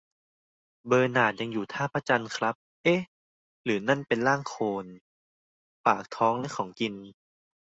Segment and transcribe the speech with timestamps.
[0.87, 3.01] เบอร์นาร์ดยังอยู่ท่าพระจันทร์ครับ เอ๊ะ
[3.63, 4.85] หรือนั่นเป็นร่างโคลน!?
[5.85, 6.93] ปากท้องและของกิน